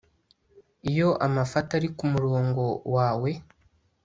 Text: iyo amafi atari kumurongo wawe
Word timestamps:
iyo 0.91 1.09
amafi 1.25 1.55
atari 1.61 1.87
kumurongo 1.97 2.63
wawe 2.95 3.31